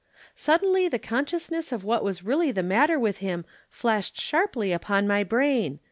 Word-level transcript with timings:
Suddenly 0.35 0.87
the 0.87 0.97
consciousness 0.97 1.71
of 1.71 1.83
what 1.83 2.03
was 2.03 2.23
really 2.23 2.51
the 2.51 2.63
matter 2.63 2.99
with 2.99 3.17
him 3.17 3.45
flashed 3.69 4.19
sharply 4.19 4.71
upon 4.71 5.07
my 5.07 5.23
brain. 5.23 5.77